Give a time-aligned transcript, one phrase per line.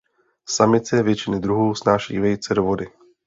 [0.49, 2.87] Samice většiny druhů snášejí vejce do vody.